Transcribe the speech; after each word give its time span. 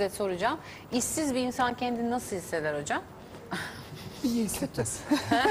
size 0.00 0.16
soracağım. 0.16 0.58
İşsiz 0.92 1.34
bir 1.34 1.40
insan 1.40 1.74
kendini 1.74 2.10
nasıl 2.10 2.36
hisseder 2.36 2.80
hocam? 2.80 3.02
İyi 4.24 4.44
hissetmez. 4.44 5.00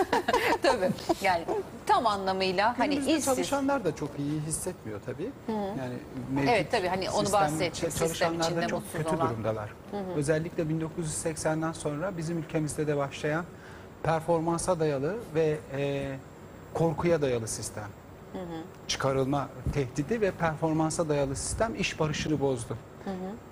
Tabii. 0.61 0.89
Yani 1.21 1.43
tam 1.85 2.07
anlamıyla 2.07 2.79
hani 2.79 2.89
Günümüzde 2.89 3.11
işsiz. 3.11 3.25
çalışanlar 3.25 3.85
da 3.85 3.95
çok 3.95 4.09
iyi 4.19 4.41
hissetmiyor 4.41 4.99
tabii. 5.05 5.29
Yani 5.49 5.93
mevcut 6.31 6.49
Evet, 6.49 6.71
tabii, 6.71 6.87
hani 6.87 7.09
onu 7.09 7.23
sistem- 7.25 7.41
bahsettik, 7.41 7.75
sistem 7.75 8.07
Çalışanlar 8.07 8.55
da 8.55 8.67
çok 8.67 8.83
kötü 8.93 9.15
olan. 9.15 9.29
durumdalar. 9.29 9.69
Özellikle 10.15 10.63
1980'den 10.63 11.71
sonra 11.71 12.17
bizim 12.17 12.37
ülkemizde 12.37 12.87
de 12.87 12.97
başlayan 12.97 13.45
performansa 14.03 14.79
dayalı 14.79 15.15
ve 15.35 15.57
e, 15.77 16.11
korkuya 16.73 17.21
dayalı 17.21 17.47
sistem. 17.47 17.87
Çıkarılma 18.87 19.49
tehdidi 19.73 20.21
ve 20.21 20.31
performansa 20.31 21.09
dayalı 21.09 21.35
sistem 21.35 21.75
iş 21.75 21.99
barışını 21.99 22.39
bozdu. 22.39 22.77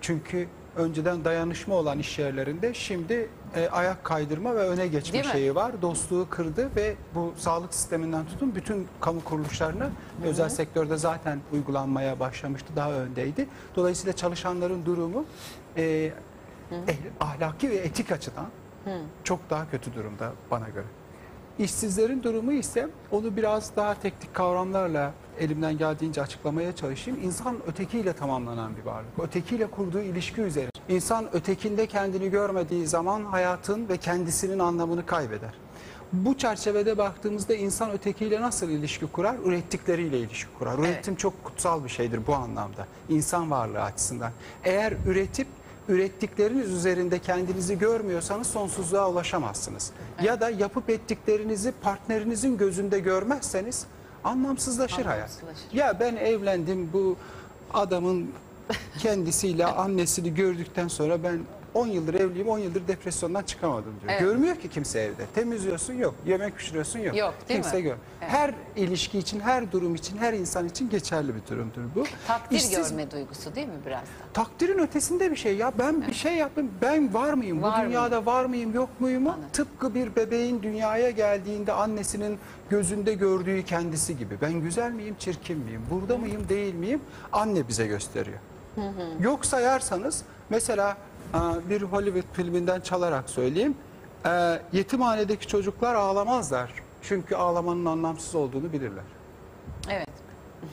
Çünkü 0.02 0.48
önceden 0.76 1.26
dayanışma 1.26 1.76
olan 1.76 2.00
iş 2.00 2.20
yerlerinde 2.20 2.74
şimdi 2.74 3.30
e, 3.56 3.70
ayak 3.70 4.04
kaydırma 4.04 4.56
ve 4.56 4.60
öne 4.60 4.88
geçme 4.88 5.14
Değil 5.14 5.26
mi? 5.26 5.32
şeyi 5.32 5.56
var. 5.56 5.82
Dostluğu 5.82 6.28
kırdı 6.30 6.70
ve 6.76 6.96
bu 7.16 7.34
sağlık 7.38 7.74
sisteminden 7.74 8.26
tutun 8.26 8.56
bütün 8.56 8.88
kamu 9.02 9.24
kuruluşlarına 9.24 9.90
özel 10.24 10.50
sektörde 10.50 10.98
zaten 10.98 11.40
uygulanmaya 11.54 12.20
başlamıştı. 12.20 12.68
Daha 12.76 12.92
öndeydi. 12.92 13.48
Dolayısıyla 13.76 14.14
çalışanların 14.16 14.86
durumu 14.86 15.26
e, 15.78 16.12
eh- 16.72 16.96
ahlaki 17.20 17.70
ve 17.70 17.76
etik 17.76 18.12
açıdan 18.12 18.46
çok 19.24 19.40
daha 19.50 19.70
kötü 19.72 19.94
durumda 19.96 20.32
bana 20.52 20.70
göre. 20.70 20.86
İşsizlerin 21.60 22.24
durumu 22.24 22.52
ise 22.54 22.88
onu 23.12 23.36
biraz 23.36 23.76
daha 23.76 23.94
teknik 23.94 24.34
kavramlarla 24.34 25.14
elimden 25.40 25.78
geldiğince 25.78 26.22
açıklamaya 26.22 26.76
çalışayım. 26.76 27.20
İnsan 27.24 27.58
ötekiyle 27.68 28.14
tamamlanan 28.14 28.78
bir 28.78 28.86
varlık. 28.86 29.10
Ötekiyle 29.20 29.68
kurduğu 29.68 30.02
ilişki 30.02 30.42
üzerine. 30.42 30.70
İnsan 30.90 31.36
ötekinde 31.36 31.88
kendini 31.88 32.30
görmediği 32.30 32.88
zaman 32.88 33.26
hayatın 33.26 33.90
ve 33.90 33.98
kendisinin 33.98 34.60
anlamını 34.60 35.06
kaybeder. 35.06 35.54
Bu 36.14 36.38
çerçevede 36.38 36.98
baktığımızda 36.98 37.56
insan 37.56 37.92
ötekiyle 37.92 38.42
nasıl 38.42 38.70
ilişki 38.70 39.08
kurar? 39.08 39.36
Ürettikleriyle 39.46 40.20
ilişki 40.20 40.54
kurar. 40.60 40.80
Üretim 40.80 41.16
çok 41.16 41.44
kutsal 41.44 41.84
bir 41.84 41.90
şeydir 41.90 42.28
bu 42.28 42.36
anlamda. 42.36 42.88
İnsan 43.10 43.52
varlığı 43.52 43.82
açısından. 43.82 44.32
Eğer 44.64 44.94
üretip 45.08 45.48
ürettikleriniz 45.90 46.74
üzerinde 46.74 47.20
kendinizi 47.20 47.80
görmüyorsanız 47.80 48.48
sonsuzluğa 48.48 49.10
ulaşamazsınız. 49.10 49.92
Ya 50.24 50.42
da 50.42 50.50
yapıp 50.50 50.90
ettiklerinizi 50.90 51.74
partnerinizin 51.82 52.58
gözünde 52.58 53.00
görmezseniz 53.00 53.86
anlamsızlaşır 54.24 55.06
hayat. 55.06 55.30
Anlamsızlaşır. 55.30 55.78
Ya 55.78 56.00
ben 56.00 56.16
evlendim 56.16 56.90
bu 56.94 57.16
adamın 57.74 58.32
kendisiyle 59.00 59.66
annesini 59.66 60.36
gördükten 60.36 60.88
sonra 60.88 61.24
ben 61.24 61.40
10 61.74 61.88
yıldır 61.88 62.14
evliyim 62.14 62.48
10 62.50 62.60
yıldır 62.60 62.88
depresyondan 62.88 63.44
çıkamadım 63.44 63.94
diyor. 64.02 64.12
Evet. 64.12 64.22
Görmüyor 64.22 64.56
ki 64.56 64.70
kimse 64.70 65.00
evde. 65.00 65.26
Temizliyorsun 65.36 65.94
yok. 65.94 66.16
Yemek 66.26 66.58
pişiriyorsun 66.58 67.00
yok. 67.00 67.18
Yok, 67.18 67.34
değil 67.50 67.62
kimse 67.62 67.78
mi? 67.78 67.84
gör. 67.84 67.96
Evet. 68.22 68.32
Her 68.32 68.54
ilişki 68.76 69.20
için, 69.20 69.40
her 69.40 69.72
durum 69.72 69.96
için, 69.96 70.18
her 70.18 70.34
insan 70.34 70.68
için 70.68 70.90
geçerli 70.90 71.36
bir 71.36 71.52
durumdur 71.52 71.82
bu. 71.96 72.04
Takdir 72.28 72.58
İşsiz- 72.58 72.90
görme 72.92 73.12
duygusu 73.12 73.56
değil 73.56 73.68
mi 73.68 73.74
biraz 73.86 74.02
da? 74.02 74.06
Takdirin 74.34 74.80
ötesinde 74.80 75.32
bir 75.32 75.36
şey 75.36 75.56
ya. 75.58 75.72
Ben 75.80 76.08
bir 76.08 76.14
şey 76.14 76.34
yaptım. 76.36 76.72
Ben 76.82 77.14
var 77.14 77.34
mıyım? 77.34 77.62
Var 77.64 77.82
Bu 77.86 77.90
dünyada 77.90 78.26
var 78.26 78.46
mıyım, 78.46 78.74
yok 78.74 78.90
muyum? 79.00 79.28
Anladım. 79.28 79.44
Tıpkı 79.54 79.96
bir 79.96 80.16
bebeğin 80.16 80.64
dünyaya 80.64 81.10
geldiğinde 81.10 81.74
annesinin 81.74 82.38
gözünde 82.70 83.14
gördüğü 83.14 83.64
kendisi 83.66 84.18
gibi. 84.18 84.38
Ben 84.42 84.54
güzel 84.54 84.92
miyim, 84.92 85.16
çirkin 85.20 85.58
miyim? 85.58 85.82
Burada 85.92 86.18
mıyım, 86.18 86.50
değil 86.50 86.74
miyim? 86.74 87.02
Anne 87.34 87.68
bize 87.68 87.88
gösteriyor. 87.88 88.38
Yok 89.20 89.46
sayarsanız 89.46 90.24
mesela 90.50 90.98
bir 91.70 91.82
Hollywood 91.82 92.34
filminden 92.34 92.82
çalarak 92.82 93.30
söyleyeyim. 93.30 93.76
E, 94.26 94.60
Yetimhanedeki 94.74 95.48
çocuklar 95.48 95.96
ağlamazlar. 95.96 96.74
Çünkü 97.02 97.36
ağlamanın 97.36 97.86
anlamsız 97.86 98.36
olduğunu 98.36 98.74
bilirler. 98.74 99.04
Evet. 99.90 100.08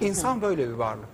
İnsan 0.01 0.43
böyle 0.43 0.69
bir 0.69 0.73
varlık. 0.75 1.09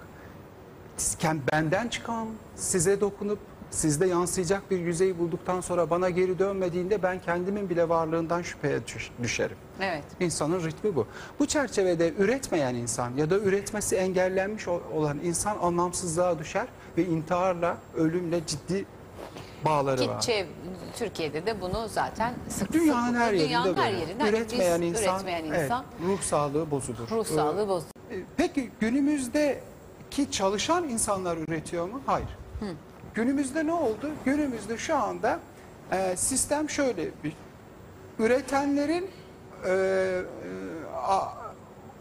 Benden 1.53 1.89
çıkan, 1.89 2.29
size 2.57 3.01
dokunup 3.01 3.39
sizde 3.71 4.07
yansıyacak 4.07 4.71
bir 4.71 4.79
yüzeyi 4.79 5.19
bulduktan 5.19 5.61
sonra 5.61 5.91
bana 5.91 6.11
geri 6.11 6.39
dönmediğinde 6.39 7.03
ben 7.03 7.21
kendimin 7.21 7.71
bile 7.71 7.89
varlığından 7.89 8.43
şüpheye 8.43 8.87
düş- 8.87 9.11
düşerim. 9.23 9.57
Evet. 9.81 10.05
İnsanın 10.21 10.65
ritmi 10.65 10.97
bu. 10.97 11.07
Bu 11.39 11.47
çerçevede 11.47 12.13
üretmeyen 12.19 12.75
insan 12.75 13.15
ya 13.17 13.31
da 13.31 13.39
üretmesi 13.39 13.97
engellenmiş 13.97 14.69
olan 14.69 15.19
insan 15.25 15.57
anlamsızlığa 15.63 16.39
düşer 16.39 16.67
ve 16.97 17.05
intiharla, 17.05 17.77
ölümle 17.97 18.47
ciddi 18.47 18.85
bağları 19.65 20.01
Ki 20.01 20.09
var. 20.09 20.21
çev- 20.21 20.47
Türkiye'de 20.97 21.47
de 21.47 21.61
bunu 21.61 21.89
zaten 21.89 22.35
sık 22.49 22.73
Dünyanın 22.73 23.13
sık 23.13 23.17
her 23.21 23.33
yerinde 23.33 23.49
dünyanın 23.49 23.67
böyle. 23.77 23.81
her 23.81 23.93
yerinde 23.93 24.23
hani 24.23 24.37
üretmeyen 24.37 24.83
biz 24.83 24.89
insan, 24.89 25.15
üretmeyen 25.15 25.45
evet, 25.45 25.63
insan 25.65 25.85
ruh 26.07 26.21
sağlığı 26.23 26.71
bozulur. 26.71 27.11
ruh 27.11 27.21
Ee, 27.27 27.35
sağlığı 27.35 27.69
bozulur. 27.69 27.91
E, 28.11 28.17
Peki 28.37 28.71
günümüzdeki 28.81 30.31
çalışan 30.31 30.89
insanlar 30.89 31.37
üretiyor 31.37 31.89
mu? 31.89 32.01
Hayır. 32.07 32.29
Günümüzde 33.15 33.67
ne 33.67 33.73
oldu? 33.73 34.11
Günümüzde 34.25 34.79
şu 34.79 34.97
anda 34.97 35.41
e, 35.93 36.17
sistem 36.17 36.71
şöyle 36.71 37.09
bir 37.25 37.33
üretenlerin 38.19 39.11
e, 39.67 39.71
e, 39.71 40.23
a- 41.07 41.41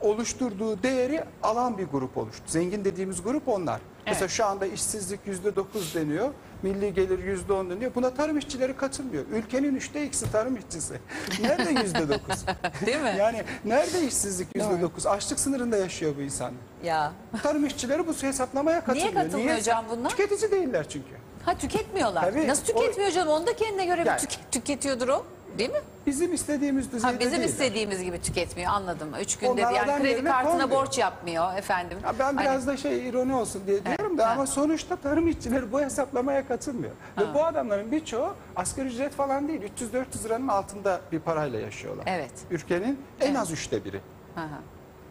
oluşturduğu 0.01 0.83
değeri 0.83 1.23
alan 1.43 1.77
bir 1.77 1.85
grup 1.87 2.17
oluştu. 2.17 2.43
Zengin 2.47 2.85
dediğimiz 2.85 3.23
grup 3.23 3.47
onlar. 3.47 3.81
Mesela 4.09 4.27
şu 4.27 4.45
anda 4.45 4.65
işsizlik 4.65 5.19
yüzde 5.25 5.55
dokuz 5.55 5.95
deniyor. 5.95 6.29
Milli 6.63 6.93
gelir 6.93 7.23
yüzde 7.23 7.53
on 7.53 7.69
deniyor. 7.69 7.91
Buna 7.95 8.13
tarım 8.13 8.37
işçileri 8.37 8.77
katılmıyor. 8.77 9.23
Ülkenin 9.31 9.75
üçte 9.75 10.05
ikisi 10.05 10.31
tarım 10.31 10.57
işçisi. 10.57 10.93
Nerede 11.41 11.81
yüzde 11.81 12.09
dokuz? 12.09 12.45
Değil 12.85 13.01
mi? 13.01 13.15
Yani 13.19 13.43
nerede 13.65 14.07
işsizlik 14.07 14.47
yüzde 14.55 14.81
dokuz? 14.81 15.05
Açlık 15.07 15.39
sınırında 15.39 15.77
yaşıyor 15.77 16.13
bu 16.17 16.21
insan. 16.21 16.51
Ya. 16.83 17.11
Tarım 17.43 17.65
işçileri 17.65 18.07
bu 18.07 18.13
hesaplamaya 18.21 18.83
katılmıyor. 18.85 19.13
katılmıyor 19.13 19.57
hocam 19.57 19.85
bunlar? 19.89 20.09
Tüketici 20.09 20.51
değiller 20.51 20.85
çünkü. 20.89 21.09
Ha 21.45 21.57
tüketmiyorlar. 21.57 22.21
Tabii, 22.21 22.47
Nasıl 22.47 22.65
tüketmiyor 22.65 23.11
canım? 23.11 23.29
Onu 23.29 23.47
da 23.47 23.55
kendine 23.55 23.85
göre 23.85 24.01
bir 24.01 24.05
Yani- 24.05 24.19
tüke- 24.21 24.51
tüketiyordur 24.51 25.07
o. 25.07 25.25
Değil 25.57 25.69
mi? 25.69 25.77
Bizim 26.05 26.33
istediğimiz 26.33 26.91
düzeyde 26.91 27.13
Ha, 27.13 27.19
bizim 27.19 27.31
değiller. 27.31 27.47
istediğimiz 27.47 28.03
gibi 28.03 28.21
tüketmiyor 28.21 28.71
anladım. 28.71 29.09
Üç 29.21 29.37
günde 29.37 29.51
Onlar 29.51 29.69
bir 29.71 29.75
yani 29.75 29.91
adam 29.91 29.99
kredi 29.99 30.07
yerine 30.11 30.29
kartına 30.29 30.51
koymuyor. 30.51 30.69
borç 30.81 30.97
yapmıyor 30.97 31.57
efendim. 31.57 31.97
Ya 32.03 32.13
ben 32.19 32.23
Hani- 32.25 32.39
biraz 32.41 32.67
da 32.67 32.77
şey 32.77 33.09
ironi 33.09 33.35
olsun 33.35 33.61
diye 33.67 33.85
diyorum 33.85 34.17
da 34.17 34.27
ha. 34.29 34.31
ama 34.31 34.47
sonuçta 34.47 34.95
tarım 34.95 35.27
işçileri 35.27 35.71
bu 35.71 35.81
hesaplamaya 35.81 36.47
katılmıyor. 36.47 36.91
Ve 37.17 37.33
bu 37.33 37.45
adamların 37.45 37.91
birçoğu 37.91 38.33
asgari 38.55 38.87
ücret 38.87 39.13
falan 39.13 39.47
değil 39.47 39.61
300-400 39.61 40.25
liranın 40.25 40.47
altında 40.47 41.01
bir 41.11 41.19
parayla 41.19 41.59
yaşıyorlar. 41.59 42.03
Evet. 42.07 42.31
Ülkenin 42.51 42.99
en 43.21 43.35
az 43.35 43.51
üçte 43.51 43.85
biri. 43.85 44.01
Hı 44.35 44.41
hı. 44.41 44.47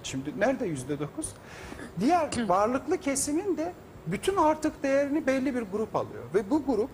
Şimdi 0.03 0.41
nerede 0.41 0.67
yüzde 0.67 0.99
dokuz? 0.99 1.29
Diğer 2.01 2.29
varlıklı 2.49 2.99
kesimin 2.99 3.57
de 3.57 3.73
bütün 4.07 4.37
artık 4.37 4.83
değerini 4.83 5.27
belli 5.27 5.55
bir 5.55 5.63
grup 5.63 5.97
alıyor. 5.97 6.25
Ve 6.35 6.51
bu 6.51 6.67
grup 6.67 6.91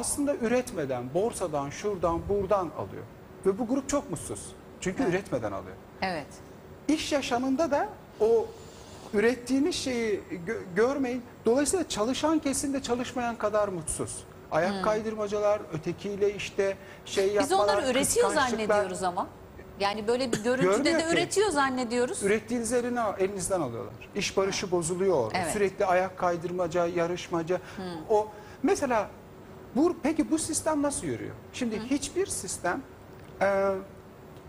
aslında 0.00 0.34
üretmeden, 0.34 1.14
borsadan, 1.14 1.70
şuradan, 1.70 2.20
buradan 2.28 2.70
alıyor. 2.78 3.04
Ve 3.46 3.58
bu 3.58 3.66
grup 3.66 3.88
çok 3.88 4.10
mutsuz. 4.10 4.40
Çünkü 4.80 5.02
üretmeden 5.08 5.52
alıyor. 5.52 5.76
Evet. 6.02 6.26
İş 6.88 7.12
yaşamında 7.12 7.70
da 7.70 7.88
o 8.20 8.46
ürettiğiniz 9.14 9.74
şeyi 9.74 10.20
gö- 10.46 10.74
görmeyin. 10.76 11.22
Dolayısıyla 11.46 11.88
çalışan 11.88 12.38
kesim 12.38 12.74
de 12.74 12.82
çalışmayan 12.82 13.36
kadar 13.36 13.68
mutsuz. 13.68 14.24
Ayak 14.52 14.84
kaydırmacalar, 14.84 15.60
ötekiyle 15.72 16.34
işte 16.34 16.76
şey 17.04 17.24
Hmm. 17.34 17.40
Biz 17.40 17.50
yapmalar, 17.50 17.74
onları 17.74 17.90
üretiyor 17.90 18.34
zannediyoruz 18.34 19.02
ama. 19.02 19.26
Yani 19.80 20.08
böyle 20.08 20.32
bir 20.32 20.44
görüntüde 20.44 20.98
de 20.98 21.04
üretiyor 21.12 21.50
zannediyoruz. 21.50 22.22
Ürettiğinizi 22.22 22.76
eline, 22.76 23.00
elinizden 23.18 23.60
alıyorlar. 23.60 23.94
İş 24.14 24.36
barışı 24.36 24.70
bozuluyor. 24.70 25.32
Evet. 25.34 25.52
Sürekli 25.52 25.86
ayak 25.86 26.18
kaydırmaca, 26.18 26.86
yarışmaca. 26.86 27.60
O 28.10 28.28
mesela 28.62 29.08
bu 29.76 29.96
peki 30.02 30.30
bu 30.30 30.38
sistem 30.38 30.82
nasıl 30.82 31.06
yürüyor? 31.06 31.34
Şimdi 31.52 31.80
hiçbir 31.90 32.26
sistem 32.26 32.82
e, 33.42 33.70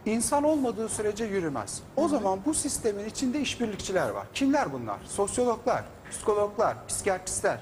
insan 0.06 0.44
olmadığı 0.44 0.90
sürece 0.90 1.26
yürümez. 1.26 1.82
O 1.96 2.08
zaman 2.08 2.40
bu 2.46 2.54
sistemin 2.54 3.06
içinde 3.06 3.42
işbirlikçiler 3.42 4.10
var. 4.10 4.28
Kimler 4.34 4.74
bunlar? 4.74 4.98
Sosyologlar, 5.06 5.84
psikologlar, 6.12 6.88
psikiyatristler. 6.88 7.60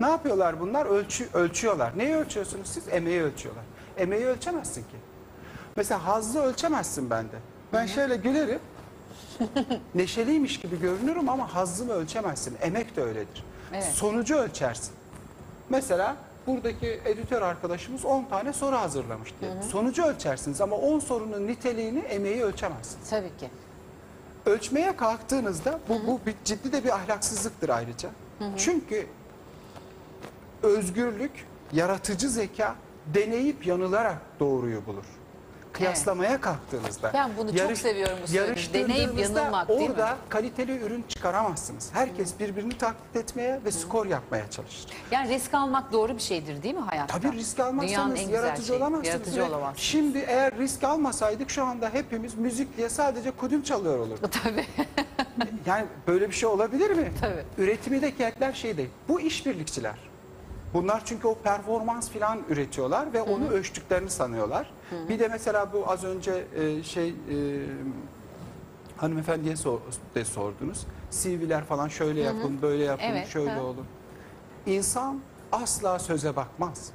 Ne 0.00 0.06
yapıyorlar 0.08 0.60
bunlar? 0.60 0.86
Ölçü, 0.86 1.28
ölçüyorlar. 1.34 1.98
Neyi 1.98 2.14
ölçüyorsunuz 2.14 2.68
siz? 2.68 2.88
Emeği 2.88 3.22
ölçüyorlar. 3.22 3.64
Emeği 3.96 4.26
ölçemezsin 4.26 4.82
ki. 4.82 4.96
Mesela 5.76 6.06
hazzı 6.06 6.40
ölçemezsin 6.40 7.10
bende. 7.10 7.36
Ben 7.72 7.86
şöyle 7.86 8.16
gülerim. 8.16 8.60
Neşeliymiş 9.94 10.60
gibi 10.60 10.80
görünürüm 10.80 11.28
ama 11.28 11.54
hazzımı 11.54 11.92
ölçemezsin. 11.92 12.56
Emek 12.60 12.96
de 12.96 13.02
öyledir. 13.02 13.44
Evet. 13.72 13.84
Sonucu 13.84 14.36
ölçersin. 14.36 14.94
Mesela 15.70 16.16
buradaki 16.46 17.00
editör 17.04 17.42
arkadaşımız 17.42 18.04
10 18.04 18.24
tane 18.24 18.52
soru 18.52 18.76
hazırlamış 18.76 19.34
diye. 19.40 19.62
Sonucu 19.62 20.02
ölçersiniz 20.04 20.60
ama 20.60 20.76
10 20.76 20.98
sorunun 20.98 21.46
niteliğini, 21.46 21.98
emeği 21.98 22.42
ölçemezsiniz. 22.42 23.10
Tabii 23.10 23.36
ki. 23.40 23.48
Ölçmeye 24.46 24.96
kalktığınızda 24.96 25.80
bu, 25.88 26.06
bu 26.06 26.20
bir, 26.26 26.34
ciddi 26.44 26.72
de 26.72 26.84
bir 26.84 26.90
ahlaksızlıktır 26.94 27.68
ayrıca. 27.68 28.10
Çünkü 28.56 29.06
özgürlük, 30.62 31.46
yaratıcı 31.72 32.28
zeka 32.30 32.74
deneyip 33.14 33.66
yanılarak 33.66 34.18
doğruyu 34.40 34.86
bulur. 34.86 35.04
Kıyaslamaya 35.80 36.40
kalktığınızda. 36.40 37.10
Ben 37.14 37.30
bunu 37.38 37.56
çok 37.56 37.76
seviyorum 37.76 38.18
bu 38.22 38.28
söylediğiniz. 38.28 38.74
Deneyip 38.74 39.18
yanılmak, 39.18 39.68
değil 39.68 39.80
mi? 39.80 39.86
Orada 39.90 40.16
kaliteli 40.28 40.78
ürün 40.78 41.04
çıkaramazsınız. 41.08 41.90
Herkes 41.92 42.38
birbirini 42.40 42.78
taklit 42.78 43.16
etmeye 43.16 43.60
ve 43.64 43.72
skor 43.72 44.06
yapmaya 44.06 44.50
çalışır. 44.50 44.86
Yani 45.10 45.34
risk 45.34 45.54
almak 45.54 45.92
doğru 45.92 46.14
bir 46.14 46.20
şeydir 46.22 46.62
değil 46.62 46.74
mi 46.74 46.80
hayatta? 46.80 47.20
Tabii 47.20 47.36
risk 47.36 47.60
almazsanız 47.60 48.30
yaratıcı 48.30 48.66
şeyi. 48.66 48.78
olamazsınız. 48.78 49.08
Yaratıcı 49.14 49.44
olamazsınız. 49.44 49.80
Şimdi 49.82 50.18
eğer 50.18 50.58
risk 50.58 50.84
almasaydık 50.84 51.50
şu 51.50 51.64
anda 51.64 51.90
hepimiz 51.92 52.34
müzik 52.34 52.76
diye 52.76 52.88
sadece 52.88 53.30
kudüm 53.30 53.62
çalıyor 53.62 53.98
olurduk. 53.98 54.32
Tabii. 54.44 54.66
Yani 55.66 55.86
böyle 56.06 56.28
bir 56.28 56.34
şey 56.34 56.48
olabilir 56.48 56.90
mi? 56.90 57.12
Tabii. 57.20 57.44
Üretimdeki 57.58 58.22
etler 58.24 58.52
şey 58.52 58.76
değil. 58.76 58.88
Bu 59.08 59.20
işbirlikçiler. 59.20 60.09
Bunlar 60.74 61.02
çünkü 61.04 61.26
o 61.28 61.34
performans 61.34 62.10
falan 62.10 62.38
üretiyorlar 62.48 63.12
ve 63.12 63.22
onu 63.22 63.48
ölçtüklerini 63.48 64.10
sanıyorlar. 64.10 64.70
Bir 65.08 65.18
de 65.18 65.28
mesela 65.28 65.72
bu 65.72 65.90
az 65.90 66.04
önce 66.04 66.44
e, 66.56 66.82
şey 66.82 67.08
e, 67.08 67.14
hanımefendiye 68.96 69.56
sor, 69.56 69.80
de 70.14 70.24
sordunuz. 70.24 70.86
CV'ler 71.10 71.64
falan 71.64 71.88
şöyle 71.88 72.20
yapın, 72.20 72.62
böyle 72.62 72.84
yapın, 72.84 73.04
Evet, 73.04 73.28
şöyle 73.28 73.50
ha. 73.50 73.62
olun. 73.62 73.86
İnsan 74.66 75.20
asla 75.52 75.98
söze 75.98 76.36
bakmaz. 76.36 76.90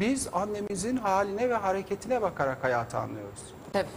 Biz 0.00 0.28
annemizin 0.32 0.96
haline 0.96 1.50
ve 1.50 1.54
hareketine 1.54 2.22
bakarak 2.22 2.64
hayatı 2.64 2.98
anlıyoruz. 2.98 3.40
Tabii. 3.72 3.88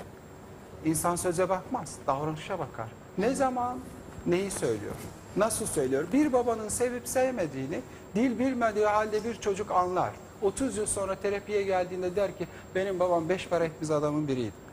İnsan 0.85 1.15
söze 1.15 1.49
bakmaz, 1.49 1.95
davranışa 2.07 2.59
bakar. 2.59 2.87
Ne 3.17 3.35
zaman, 3.35 3.77
neyi 4.25 4.51
söylüyor, 4.51 4.95
nasıl 5.37 5.65
söylüyor? 5.65 6.05
Bir 6.13 6.33
babanın 6.33 6.69
sevip 6.69 7.07
sevmediğini 7.07 7.81
dil 8.15 8.39
bilmediği 8.39 8.85
halde 8.85 9.23
bir 9.23 9.35
çocuk 9.35 9.71
anlar. 9.71 10.11
30 10.41 10.77
yıl 10.77 10.85
sonra 10.85 11.15
terapiye 11.15 11.63
geldiğinde 11.63 12.15
der 12.15 12.37
ki 12.37 12.47
benim 12.75 12.99
babam 12.99 13.29
beş 13.29 13.47
para 13.47 13.65
etmez 13.65 13.91
adamın 13.91 14.27
biriydi. 14.27 14.67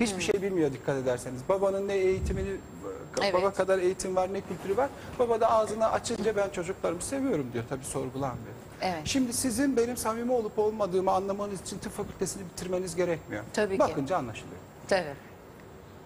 Hiçbir 0.00 0.22
şey 0.22 0.42
bilmiyor 0.42 0.72
dikkat 0.72 0.96
ederseniz. 0.96 1.40
Babanın 1.48 1.88
ne 1.88 1.94
eğitimini, 1.94 2.48
Evet. 3.22 3.34
baba 3.34 3.50
kadar 3.52 3.78
eğitim 3.78 4.16
var 4.16 4.32
ne 4.32 4.40
kültürü 4.40 4.76
var. 4.76 4.88
Baba 5.18 5.40
da 5.40 5.50
ağzını 5.50 5.90
açınca 5.92 6.36
ben 6.36 6.48
çocuklarımı 6.50 7.02
seviyorum 7.02 7.46
diyor. 7.52 7.64
Tabii 7.68 7.84
sorgulanmıyor. 7.84 8.54
Evet. 8.80 9.00
Şimdi 9.04 9.32
sizin 9.32 9.76
benim 9.76 9.96
samimi 9.96 10.32
olup 10.32 10.58
olmadığımı 10.58 11.10
anlamanız 11.10 11.60
için 11.62 11.78
tıp 11.78 11.92
fakültesini 11.92 12.42
bitirmeniz 12.52 12.96
gerekmiyor. 12.96 13.44
Tabii 13.52 13.74
ki. 13.74 13.78
Bakınca 13.78 14.16
anlaşılıyor. 14.16 14.60
Tabii. 14.88 15.14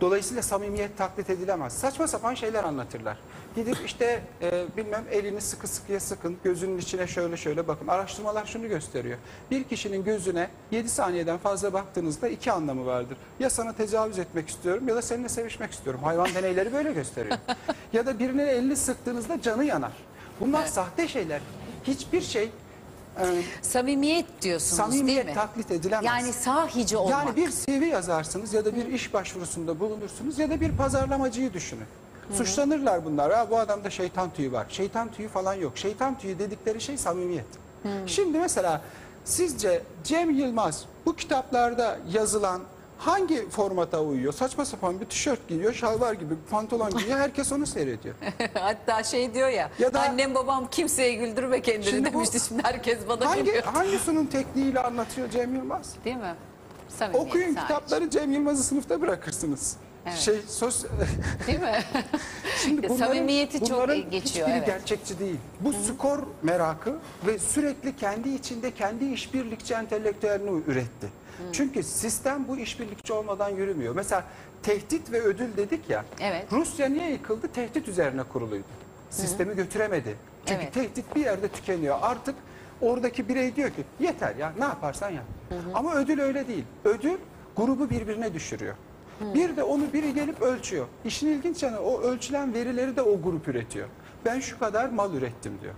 Dolayısıyla 0.01 0.43
samimiyet 0.43 0.99
taklit 0.99 1.31
edilemez. 1.31 1.73
Saçma 1.73 2.07
sapan 2.09 2.35
şeyler 2.35 2.65
anlatırlar. 2.65 3.19
Gidip 3.59 3.77
işte 3.87 4.23
e, 4.43 4.65
bilmem 4.77 5.05
elini 5.11 5.41
sıkı 5.41 5.69
sıkıya 5.69 6.01
sıkın, 6.01 6.37
gözünün 6.45 6.79
içine 6.79 7.07
şöyle 7.07 7.37
şöyle 7.37 7.69
bakın. 7.69 7.87
Araştırmalar 7.87 8.47
şunu 8.47 8.69
gösteriyor. 8.69 9.19
Bir 9.51 9.65
kişinin 9.65 10.05
gözüne 10.05 10.49
7 10.71 10.89
saniyeden 10.89 11.39
fazla 11.39 11.73
baktığınızda 11.73 12.29
iki 12.29 12.53
anlamı 12.53 12.87
vardır. 12.87 13.17
Ya 13.41 13.51
sana 13.51 13.73
tecavüz 13.73 14.19
etmek 14.19 14.49
istiyorum 14.49 14.89
ya 14.89 14.97
da 14.97 15.03
seninle 15.03 15.29
sevişmek 15.29 15.71
istiyorum. 15.73 16.01
Hayvan 16.05 16.35
deneyleri 16.35 16.73
böyle 16.73 16.93
gösteriyor. 16.93 17.39
ya 17.93 18.07
da 18.07 18.19
birinin 18.19 18.47
elini 18.47 18.77
sıktığınızda 18.77 19.43
canı 19.43 19.65
yanar. 19.65 19.93
Bunlar 20.41 20.61
Evet. 20.61 20.71
sahte 20.71 21.09
şeyler. 21.09 21.41
Hiçbir 21.85 22.21
şey 22.21 22.51
e, 23.21 23.25
Samimiyet 23.63 24.43
diyorsunuz 24.43 24.79
değil 24.79 24.91
samimiyet 24.91 25.27
mi? 25.27 25.35
taklit 25.35 25.71
edilemez. 25.71 26.05
Yani 26.05 26.33
sahici 26.33 26.97
olmak. 26.97 27.27
Yani 27.27 27.37
bir 27.37 27.51
CV 27.51 27.85
yazarsınız 27.85 28.55
ya 28.55 28.65
da 28.65 28.77
bir 28.77 28.87
iş 28.87 29.15
başvurusunda 29.15 29.81
bulunursunuz 29.81 30.39
ya 30.39 30.51
da 30.51 30.61
bir 30.61 30.73
pazarlamacıyı 30.77 31.53
düşünün. 31.53 31.87
Suçlanırlar 32.35 33.05
bunlar. 33.05 33.33
Ha, 33.33 33.47
bu 33.51 33.59
adamda 33.59 33.91
şeytan 33.91 34.31
tüyü 34.31 34.53
var. 34.53 34.67
Şeytan 34.69 35.13
tüyü 35.13 35.29
falan 35.29 35.55
yok. 35.55 35.79
Şeytan 35.79 36.19
tüyü 36.19 36.39
dedikleri 36.39 36.81
şey 36.81 36.99
samimiyet. 36.99 37.47
Şimdi 38.07 38.39
mesela 38.39 38.81
sizce 39.25 39.83
Cem 40.05 40.31
Yılmaz 40.31 40.85
bu 41.07 41.17
kitaplarda 41.17 41.99
yazılan 42.13 42.61
hangi 42.99 43.49
formata 43.51 44.03
uyuyor? 44.03 44.33
Saçma 44.33 44.65
sapan 44.65 45.01
bir 45.01 45.05
tişört 45.07 45.49
giyiyor, 45.49 45.73
şalvar 45.75 46.13
gibi 46.13 46.31
bir 46.31 46.51
pantolon 46.51 46.91
giyiyor. 46.91 47.19
Herkes 47.25 47.53
onu 47.53 47.67
seyrediyor. 47.67 48.15
Hatta 48.55 49.03
şey 49.03 49.35
diyor 49.35 49.49
ya, 49.49 49.71
Ya 49.79 49.95
da- 49.95 50.01
annem 50.01 50.35
babam 50.35 50.69
kimseye 50.71 51.15
güldürme 51.15 51.63
kendini 51.63 51.85
Şimdi 51.91 52.09
bu- 52.09 52.13
demişti. 52.13 52.41
Şimdi 52.41 52.63
herkes 52.65 52.99
bana 53.09 53.27
Hangi, 53.31 53.45
gülüyor. 53.45 53.63
hangi 53.73 53.99
sunum 53.99 54.27
tekniğiyle 54.27 54.81
anlatıyor 54.81 55.31
Cem 55.31 55.55
Yılmaz? 55.55 55.95
Değil 56.05 56.17
mi? 56.17 56.35
Samimiyet 56.89 57.27
Okuyun 57.29 57.45
sahici. 57.55 57.61
kitapları 57.61 58.11
Cem 58.11 58.33
Yılmaz'ı 58.33 58.63
sınıfta 58.63 59.01
bırakırsınız. 59.01 59.77
Evet. 60.07 60.19
Şey 60.19 60.41
sos 60.49 60.85
Değil 61.47 61.61
mi? 61.61 61.79
Şimdi 62.65 62.89
bunların, 62.89 63.07
Samimiyeti 63.07 63.59
çok 63.59 63.71
bunların 63.71 64.11
geçiyor, 64.11 64.49
hiçbiri 64.49 64.59
evet. 64.59 64.67
gerçekçi 64.67 65.19
değil. 65.19 65.37
Bu 65.61 65.73
skor 65.73 66.19
merakı 66.43 66.99
ve 67.27 67.39
sürekli 67.39 67.97
kendi 67.97 68.29
içinde 68.29 68.71
kendi 68.71 69.05
işbirlikçi 69.05 69.75
entelektüelini 69.75 70.63
üretti. 70.67 71.09
Çünkü 71.53 71.83
sistem 71.83 72.45
bu 72.49 72.59
işbirlikçi 72.59 73.13
olmadan 73.13 73.49
yürümüyor. 73.51 73.95
Mesela 73.95 74.25
tehdit 74.63 75.13
ve 75.13 75.21
ödül 75.23 75.57
dedik 75.57 75.91
ya. 75.91 76.05
Evet. 76.21 76.47
Rusya 76.53 76.89
niye 76.89 77.11
yıkıldı? 77.11 77.49
Tehdit 77.49 77.89
üzerine 77.89 78.23
kuruluydu. 78.23 78.65
Sistemi 79.11 79.57
götüremedi. 79.57 80.17
Çünkü 80.47 80.63
Evet. 80.63 80.75
tehdit 80.75 81.17
bir 81.17 81.21
yerde 81.21 81.49
tükeniyor. 81.49 81.99
Artık 82.03 82.35
oradaki 82.81 83.29
birey 83.29 83.57
diyor 83.57 83.71
ki 83.71 83.85
yeter 84.01 84.37
ya 84.37 84.53
ne 84.59 84.65
yaparsan 84.65 85.11
yap. 85.11 85.25
Ama 85.75 85.95
ödül 85.95 86.21
öyle 86.21 86.49
değil. 86.49 86.65
Ödül 86.85 87.19
grubu 87.57 87.91
birbirine 87.91 88.35
düşürüyor. 88.35 88.75
Bir 89.35 89.57
de 89.57 89.63
onu 89.63 89.93
biri 89.93 90.15
gelip 90.15 90.43
ölçüyor. 90.43 90.87
İşin 91.05 91.27
ilginç 91.29 91.63
yanı 91.63 91.81
o 91.81 92.01
ölçülen 92.01 92.55
verileri 92.55 92.97
de 92.97 93.03
o 93.03 93.23
grup 93.23 93.49
üretiyor. 93.49 93.89
Ben 94.25 94.41
şu 94.41 94.59
kadar 94.59 94.89
mal 94.89 95.15
ürettim 95.15 95.53
diyor. 95.63 95.75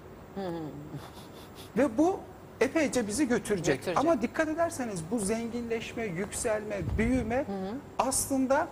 Ve 1.77 1.99
bu 1.99 2.21
epeyce 2.61 3.07
bizi 3.07 3.29
götürecek. 3.29 3.77
Götürecek. 3.79 3.99
Ama 3.99 4.23
dikkat 4.23 4.49
ederseniz 4.49 5.01
bu 5.11 5.19
zenginleşme, 5.19 6.05
yükselme, 6.05 6.81
büyüme 6.99 7.45
aslında 7.99 8.69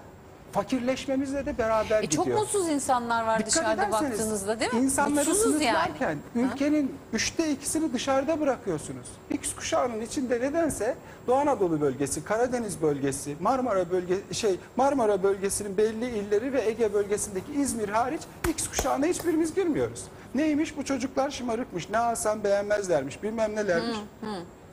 fakirleşmemizle 0.53 1.47
de 1.47 1.59
beraber 1.59 2.03
E 2.03 2.05
gidiyor. 2.05 2.25
çok 2.25 2.35
mutsuz 2.39 2.69
insanlar 2.69 3.27
var 3.27 3.39
Dikkat 3.39 3.53
dışarıda 3.53 3.93
baktığınızda 3.93 4.61
değil 4.61 4.75
mi? 4.75 4.81
insanları 4.81 5.29
Mutsuzuz 5.29 5.63
yani. 5.63 5.77
sınıflarken 5.77 6.19
ülkenin 6.35 6.95
üçte 7.13 7.51
ikisini 7.51 7.93
dışarıda 7.93 8.41
bırakıyorsunuz. 8.41 9.07
X 9.31 9.55
kuşağının 9.55 10.01
içinde 10.01 10.41
nedense 10.41 10.95
Doğu 11.27 11.37
Anadolu 11.37 11.81
bölgesi, 11.81 12.25
Karadeniz 12.25 12.83
bölgesi, 12.83 13.37
Marmara 13.41 13.91
bölge 13.91 14.15
şey 14.33 14.57
Marmara 14.77 15.23
bölgesinin 15.23 15.77
belli 15.77 16.11
illeri 16.19 16.53
ve 16.53 16.63
Ege 16.63 16.93
bölgesindeki 16.93 17.53
İzmir 17.53 17.89
hariç 17.89 18.21
X 18.49 18.69
kuşağına 18.69 19.07
hiçbirimiz 19.07 19.55
girmiyoruz. 19.55 20.05
Neymiş 20.35 20.77
bu 20.77 20.85
çocuklar 20.85 21.31
şımarıkmış. 21.31 21.91
Ne 21.91 21.99
alsam 21.99 22.45
beğenmezlermiş. 22.45 23.23
Bilmem 23.23 23.57
nelermiş. 23.57 23.97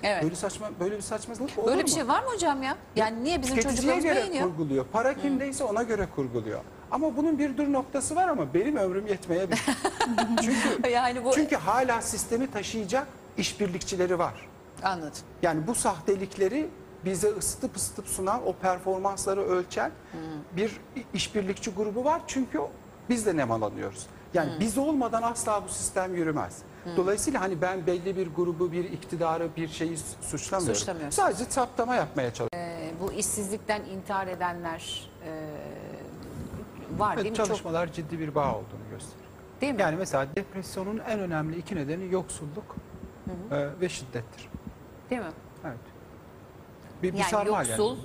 Evet. 0.06 0.24
Böyle 0.24 0.36
saçma 0.36 0.68
böyle 0.80 0.98
bir 0.98 1.02
saçmalık 1.02 1.42
olur 1.60 1.68
Böyle 1.68 1.82
mu? 1.82 1.88
bir 1.88 1.92
şey 1.92 2.08
var 2.08 2.24
mı 2.24 2.30
hocam 2.30 2.64
ya? 2.64 2.78
Yani 2.96 3.24
niye 3.24 3.42
bizim 3.42 3.56
Tüketiciye 3.56 3.76
çocuklarımız 3.94 4.04
göre 4.06 4.16
beğeniyor? 4.16 4.50
kurguluyor. 4.50 4.86
Para 4.86 5.14
kimdeyse 5.14 5.64
ona 5.64 5.84
göre 5.84 6.08
kurguluyor. 6.16 6.60
Ama 6.92 7.18
bunun 7.18 7.40
bir 7.40 7.58
dur 7.58 7.74
noktası 7.74 8.16
var 8.16 8.28
ama 8.28 8.54
benim 8.54 8.76
ömrüm 8.78 9.08
yetmeyebilir. 9.08 9.62
Çünkü 10.42 10.90
Yani 10.90 11.24
bu 11.26 11.32
çünkü 11.32 11.56
hala 11.56 12.02
sistemi 12.02 12.52
taşıyacak 12.52 13.08
işbirlikçileri 13.38 14.20
var. 14.20 14.34
anladım. 14.84 15.12
Yani 15.42 15.68
bu 15.68 15.76
sahtelikleri 15.76 16.68
bize 17.06 17.28
ısıtıp 17.28 17.76
ısıtıp 17.76 18.08
sunan 18.08 18.48
o 18.48 18.54
performansları 18.54 19.42
ölçen 19.42 19.92
bir 20.56 20.72
işbirlikçi 21.14 21.72
grubu 21.72 22.06
var. 22.06 22.22
Çünkü 22.28 22.60
biz 23.10 23.26
de 23.26 23.38
nemalanıyoruz. 23.38 24.08
Yani 24.34 24.52
biz 24.60 24.78
olmadan 24.78 25.22
asla 25.22 25.64
bu 25.64 25.70
sistem 25.70 26.16
yürümez. 26.16 26.58
Dolayısıyla 26.98 27.42
hani 27.42 27.62
ben 27.62 27.88
belli 27.88 28.18
bir 28.18 28.28
grubu, 28.36 28.72
bir 28.72 28.84
iktidarı, 28.84 29.50
bir 29.58 29.68
şeyi 29.68 29.98
suçlamıyorum. 30.22 30.76
Suçlamıyorsunuz. 30.76 31.16
Sadece 31.16 31.52
saptama 31.52 31.96
yapmaya 31.96 32.34
çalışıyorum. 32.34 32.70
Ee, 32.70 32.92
bu 33.02 33.12
işsizlikten 33.14 33.82
intihar 33.86 34.28
edenler 34.28 35.10
e, 35.26 35.32
var 36.98 37.16
değil 37.16 37.28
Evet, 37.28 37.32
mi? 37.32 37.38
Çok, 37.38 37.46
çalışmalar 37.48 37.94
ciddi 37.94 38.20
bir 38.20 38.36
bağ 38.36 38.50
olduğunu 38.52 38.90
gösteriyor. 38.92 39.30
değil 39.62 39.74
mi? 39.74 39.82
Yani 39.82 39.96
mesela 39.96 40.28
depresyonun 40.36 40.98
en 41.08 41.20
önemli 41.20 41.58
iki 41.58 41.76
nedeni 41.76 42.14
yoksulluk 42.14 42.76
e, 43.52 43.68
ve 43.82 43.90
şiddettir. 43.90 44.50
değil 45.10 45.22
mi? 45.22 45.28
Evet. 45.66 45.78
Bir, 47.04 47.14
bir 47.14 47.18
Yani 47.18 47.30
sarmal 47.30 47.68
yoksul, 47.68 47.98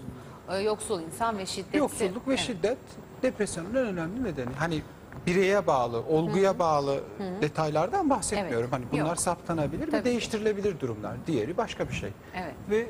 e, 0.51 0.57
yoksul 0.59 1.01
insan 1.01 1.39
ve 1.39 1.47
şiddet. 1.47 1.75
Yoksulluk 1.75 2.29
ve 2.29 2.37
şiddet 2.37 2.79
depresyonun 3.23 3.71
en 3.71 3.87
önemli 3.87 4.25
nedeni. 4.25 4.55
Hani 4.59 4.83
bireye 5.27 5.67
bağlı, 5.67 5.99
olguya 6.01 6.59
bağlı 6.59 7.01
detaylardan 7.43 8.11
bahsetmiyorum. 8.11 8.59
Evet, 8.61 8.73
Hani 8.73 8.85
bunlar 8.93 9.09
yok. 9.11 9.21
saptanabilir 9.21 9.87
Tabii 9.87 9.93
ve 9.93 9.99
ki. 9.99 10.05
değiştirilebilir 10.05 10.81
durumlar. 10.81 11.13
Diğeri 11.27 11.57
başka 11.57 11.89
bir 11.89 11.95
şey. 11.95 12.11
Evet. 12.35 12.55
Ve 12.71 12.87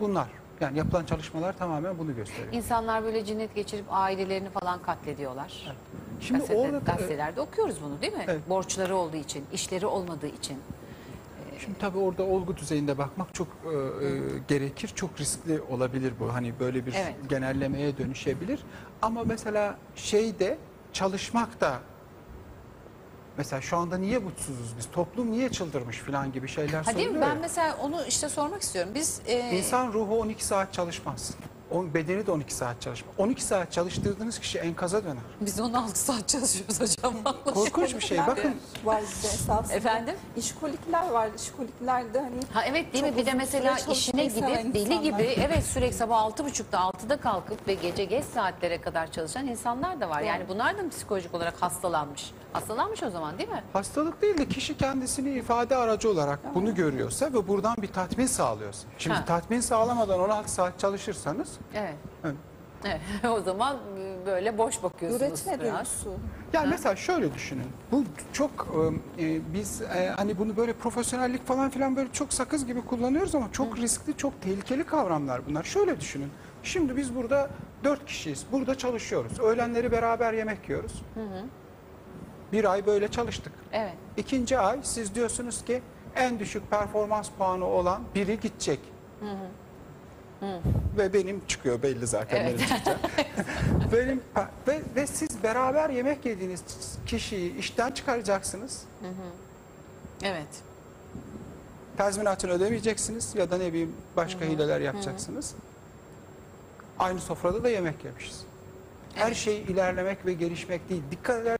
bunlar 0.00 0.28
yani 0.60 0.78
yapılan 0.78 1.04
çalışmalar 1.04 1.58
tamamen 1.58 1.98
bunu 1.98 2.16
gösteriyor. 2.16 2.52
İnsanlar 2.52 3.04
böyle 3.04 3.24
cinnet 3.24 3.54
geçirip 3.54 3.84
ailelerini 3.90 4.50
falan 4.50 4.82
katlediyorlar. 4.82 5.74
Şimdi 6.20 6.40
Gazete- 6.40 6.56
orada 6.56 6.86
da- 6.86 6.92
gazetelerde 6.92 7.40
okuyoruz 7.40 7.76
bunu 7.82 8.00
değil 8.02 8.12
mi? 8.12 8.24
Evet. 8.28 8.48
Borçları 8.48 8.96
olduğu 8.96 9.16
için, 9.16 9.44
işleri 9.52 9.86
olmadığı 9.86 10.26
için. 10.26 10.58
Şimdi 11.58 11.78
tabii 11.78 11.98
orada 11.98 12.22
olgu 12.22 12.56
düzeyinde 12.56 12.98
bakmak 12.98 13.34
çok 13.34 13.48
e, 13.64 13.68
e, 14.06 14.10
gerekir. 14.48 14.92
Çok 14.94 15.20
riskli 15.20 15.60
olabilir 15.70 16.12
bu. 16.20 16.34
Hani 16.34 16.52
böyle 16.60 16.86
bir 16.86 16.92
Evet. 16.94 17.14
genellemeye 17.28 17.98
dönüşebilir. 17.98 18.60
Ama 19.02 19.22
mesela 19.24 19.76
şeyde 19.96 20.58
çalışmak 20.94 21.60
da 21.60 21.78
mesela 23.38 23.60
şu 23.62 23.76
anda 23.76 23.98
niye 23.98 24.18
mutsuzuz 24.18 24.76
biz? 24.78 24.90
Toplum 24.92 25.32
niye 25.32 25.48
çıldırmış 25.48 25.98
falan 25.98 26.32
gibi 26.32 26.48
şeyler 26.48 26.84
Ha 26.84 26.94
değil 26.94 26.96
mi? 26.96 27.02
söylüyor 27.12 27.22
Ben 27.30 27.34
ya. 27.34 27.40
mesela 27.40 27.76
onu 27.82 28.04
işte 28.06 28.28
sormak 28.28 28.62
istiyorum. 28.62 28.92
Biz 28.94 29.20
e, 29.26 29.56
İnsan 29.58 29.92
ruhu 29.92 30.20
12 30.20 30.44
saat 30.44 30.72
çalışmaz. 30.72 31.30
O 31.70 31.94
bedeni 31.94 32.26
de 32.26 32.30
12 32.30 32.54
saat 32.54 32.80
çalışmaz. 32.82 33.14
12 33.18 33.44
saat 33.44 33.72
çalıştırdığınız 33.72 34.38
kişi 34.38 34.58
enkaza 34.58 35.04
döner. 35.04 35.22
biz 35.40 35.60
16 35.60 35.98
saat 35.98 36.28
çalışıyoruz 36.28 36.80
hocam. 36.80 37.14
Korkunç 37.54 37.94
bir 37.94 38.00
şey. 38.00 38.18
Bakın 38.18 38.54
var 38.84 39.00
bir 39.02 39.22
de 39.28 39.28
esasında. 39.34 39.72
Efendim? 39.74 40.14
İşkolikler 40.36 41.10
var. 41.10 41.28
İşkolikler 41.36 42.14
de 42.14 42.20
hani 42.20 42.34
Ha 42.52 42.64
evet 42.64 42.92
değil 42.92 43.04
Çok 43.04 43.12
mi? 43.14 43.20
Bir 43.20 43.26
de 43.26 43.30
uzun 43.30 43.38
mesela 43.38 43.76
süre 43.76 43.92
işine 43.92 44.16
çalışmayı 44.30 44.30
seven 44.30 44.62
gidip 44.62 44.74
deli 44.74 44.82
insanlar. 44.94 45.02
gibi 45.02 45.22
evet 45.40 45.64
sürekli 45.64 45.96
sabah 45.96 46.18
altı 46.22 46.44
buçukta 46.44 46.78
altıda 46.78 47.16
kalkıp 47.16 47.68
ve 47.68 47.74
gece 47.74 48.04
geç 48.04 48.24
saatlere 48.24 48.80
kadar 48.80 49.12
çalışan 49.12 49.46
insanlar 49.46 50.00
da 50.00 50.08
var. 50.10 50.20
Yani 50.20 50.44
bunlar 50.48 50.78
da 50.78 50.82
mı 50.82 50.90
psikolojik 50.90 51.34
olarak 51.34 51.62
hastalanmış? 51.62 52.30
Hastalanmış 52.52 53.02
o 53.02 53.10
zaman 53.10 53.38
değil 53.38 53.48
mi? 53.48 53.62
hastalık 53.72 54.22
değil 54.22 54.38
de 54.38 54.48
kişi 54.48 54.76
kendisini 54.76 55.30
ifade 55.30 55.76
aracı 55.76 56.10
olarak 56.10 56.54
bunu 56.54 56.74
görüyorsa 56.74 57.26
ve 57.32 57.48
buradan 57.48 57.76
bir 57.82 57.88
tatmin 57.88 58.26
sağlıyorsa. 58.26 58.88
Şimdi 58.98 59.16
Ha. 59.16 59.24
tatmin 59.24 59.60
sağlamadan 59.60 60.20
16 60.20 60.52
saat 60.52 60.78
çalışırsanız 60.80 61.48
Evet. 61.74 61.94
Evet. 62.24 62.34
Evet. 62.84 63.00
o 63.30 63.40
zaman 63.40 63.76
böyle 64.26 64.58
boş 64.58 64.82
bakıyorsunuz. 64.82 65.22
üretme 65.22 65.60
biraz. 65.60 66.04
duygusu. 66.04 66.20
Yani 66.52 66.66
mesela 66.70 66.96
şöyle 66.96 67.34
düşünün. 67.34 67.66
Bu 67.92 68.04
çok 68.32 68.50
e, 69.18 69.54
biz 69.54 69.82
e, 69.82 70.08
hani 70.08 70.38
bunu 70.38 70.56
böyle 70.56 70.72
profesyonellik 70.72 71.46
falan 71.46 71.70
filan 71.70 71.96
böyle 71.96 72.12
çok 72.12 72.32
sakız 72.32 72.66
gibi 72.66 72.82
kullanıyoruz 72.82 73.34
ama 73.34 73.52
çok 73.52 73.78
riskli, 73.78 74.16
çok 74.16 74.42
tehlikeli 74.42 74.84
kavramlar 74.84 75.46
bunlar. 75.46 75.64
Şöyle 75.64 76.00
düşünün. 76.00 76.30
Şimdi 76.62 76.96
biz 76.96 77.14
burada 77.14 77.50
dört 77.84 78.06
kişiyiz. 78.06 78.46
Burada 78.52 78.78
çalışıyoruz. 78.78 79.40
Öğlenleri 79.40 79.92
beraber 79.92 80.32
yemek 80.32 80.68
yiyoruz. 80.68 81.02
Bir 82.52 82.72
ay 82.72 82.86
böyle 82.86 83.08
çalıştık. 83.08 83.52
Evet. 83.72 83.94
İkinci 84.16 84.58
ay 84.58 84.78
siz 84.82 85.14
diyorsunuz 85.14 85.64
ki 85.64 85.82
en 86.16 86.38
düşük 86.38 86.70
performans 86.70 87.28
puanı 87.38 87.66
olan 87.66 88.02
biri 88.14 88.40
gidecek. 88.40 88.80
Ve 90.98 91.12
benim 91.12 91.46
çıkıyor 91.46 91.82
belli 91.82 92.06
zaten 92.06 92.36
Evet. 92.36 92.54
benim 92.58 92.68
çıkacak. 92.68 93.00
benim 93.92 94.22
ve, 94.68 94.82
ve 94.96 95.06
siz 95.06 95.42
beraber 95.42 95.90
yemek 95.90 96.24
yediğiniz 96.26 96.62
kişiyi 97.06 97.56
işten 97.58 97.90
çıkaracaksınız. 97.90 98.82
Evet. 100.22 100.48
Tazminatını 101.96 102.50
ödemeyeceksiniz 102.52 103.34
ya 103.34 103.50
da 103.50 103.58
ne 103.58 103.68
bileyim 103.72 103.92
başka 104.16 104.44
hileler 104.44 104.80
yapacaksınız. 104.80 105.54
Aynı 106.98 107.20
sofrada 107.20 107.64
da 107.64 107.68
yemek 107.68 108.04
yemişiz. 108.04 108.44
Her 109.14 109.26
Evet. 109.26 109.36
şey 109.36 109.62
ilerlemek 109.62 110.26
ve 110.26 110.32
gelişmek 110.32 110.88
değil. 110.88 111.02
Dikkat 111.10 111.42
eder 111.42 111.58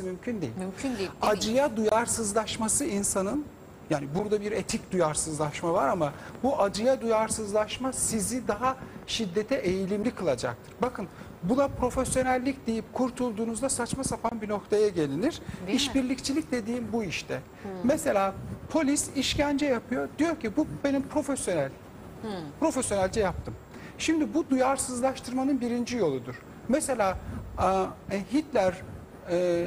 mümkün 0.00 0.40
değil. 0.40 0.52
Mümkün 0.58 0.88
değil. 0.88 0.98
değil 0.98 1.10
mi? 1.10 1.16
acıya 1.20 1.76
duyarsızlaşması 1.76 2.84
insanın 2.84 3.44
yani 3.90 4.08
burada 4.14 4.40
bir 4.40 4.52
etik 4.52 4.92
duyarsızlaşma 4.92 5.72
var 5.72 5.88
ama 5.88 6.12
bu 6.42 6.62
acıya 6.62 7.00
duyarsızlaşma 7.00 7.92
sizi 7.92 8.48
daha 8.48 8.76
şiddete 9.06 9.54
eğilimli 9.54 10.10
kılacaktır. 10.10 10.74
Bakın 10.82 11.08
buna 11.42 11.68
profesyonellik 11.68 12.66
deyip 12.66 12.92
kurtulduğunuzda 12.92 13.68
saçma 13.68 14.04
sapan 14.04 14.42
bir 14.42 14.48
noktaya 14.48 14.88
gelinir. 14.88 15.40
Değil 15.66 15.68
mi? 15.68 15.72
İşbirlikçilik 15.72 16.52
dediğim 16.52 16.92
bu 16.92 17.04
işte. 17.04 17.40
Mesela 17.84 18.34
polis 18.70 19.10
işkence 19.16 19.66
yapıyor. 19.66 20.08
Diyor 20.18 20.40
ki 20.40 20.56
bu 20.56 20.66
benim 20.84 21.02
profesyonel. 21.02 21.70
Profesyonelce 22.60 23.20
yaptım. 23.20 23.54
Şimdi 23.98 24.34
bu 24.34 24.50
duyarsızlaştırmanın 24.50 25.60
birinci 25.60 25.96
yoludur. 25.96 26.34
Mesela 26.68 27.18
e, 28.10 28.18
Hitler 28.32 28.74
e, 29.28 29.36
e, 29.36 29.66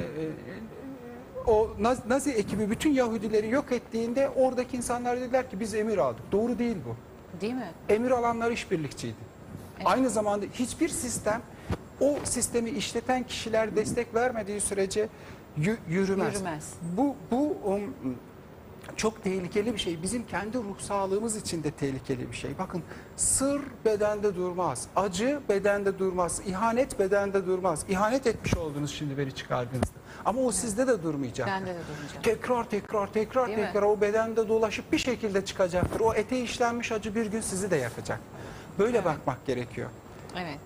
o 1.47 1.69
Naz- 1.79 2.07
Nazi 2.09 2.31
ekibi 2.31 2.69
bütün 2.69 2.93
Yahudileri 2.93 3.49
yok 3.49 3.71
ettiğinde 3.71 4.29
oradaki 4.35 4.77
insanlar 4.77 5.17
dediler 5.21 5.49
ki 5.49 5.59
biz 5.59 5.73
emir 5.73 5.97
aldık. 5.97 6.31
Doğru 6.31 6.59
değil 6.59 6.77
bu. 6.87 6.95
Değil 7.41 7.53
mi? 7.53 7.71
Emir 7.89 8.11
alanlar 8.11 8.51
işbirlikçiydi. 8.51 9.15
Aynı 9.85 10.09
zamanda 10.09 10.45
hiçbir 10.53 10.89
sistem 10.89 11.41
o 11.99 12.15
sistemi 12.23 12.69
işleten 12.69 13.23
kişiler 13.23 13.75
destek 13.75 14.15
vermediği 14.15 14.61
sürece 14.61 15.09
yü- 15.59 15.77
yürümez. 15.89 16.33
Yürümez. 16.33 16.73
Bu 16.97 17.15
bu 17.31 17.57
um, 17.65 17.81
çok 18.95 19.23
tehlikeli 19.23 19.73
bir 19.73 19.77
şey. 19.77 20.01
Bizim 20.03 20.25
kendi 20.27 20.57
ruh 20.57 20.79
sağlığımız 20.79 21.35
için 21.35 21.63
de 21.63 21.71
tehlikeli 21.71 22.31
bir 22.31 22.35
şey. 22.35 22.51
Bakın 22.59 22.83
sır 23.15 23.61
bedende 23.85 24.35
durmaz. 24.35 24.87
Acı 24.95 25.39
bedende 25.49 25.99
durmaz. 25.99 26.41
İhanet 26.47 26.99
bedende 26.99 27.45
durmaz. 27.45 27.85
İhanet 27.89 28.27
etmiş 28.27 28.57
oldunuz 28.57 28.91
şimdi 28.91 29.17
beni 29.17 29.31
çıkardığınızda. 29.35 29.94
Ama 30.25 30.41
o 30.41 30.51
sizde 30.51 30.87
de 30.87 31.03
durmayacak. 31.03 31.47
Bende 31.47 31.75
de 31.75 31.79
durmayacak. 31.93 32.23
Tekrar 32.23 32.69
tekrar 32.69 33.13
tekrar 33.13 33.47
Değil 33.47 33.57
mi? 33.59 33.65
tekrar 33.65 33.81
o 33.81 34.01
bedende 34.01 34.49
dolaşıp 34.49 34.91
bir 34.91 34.97
şekilde 34.97 35.45
çıkacaktır. 35.45 35.99
O 35.99 36.13
ete 36.13 36.39
işlenmiş 36.41 36.91
acı 36.91 37.15
bir 37.15 37.25
gün 37.25 37.41
sizi 37.41 37.71
de 37.71 37.75
yakacak. 37.75 38.19
Böyle 38.79 39.05
bakmak 39.05 39.45
gerekiyor. 39.45 39.89
Evet. 40.35 40.59